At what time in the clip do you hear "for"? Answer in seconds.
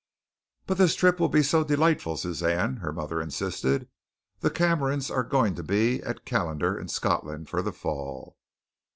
7.49-7.61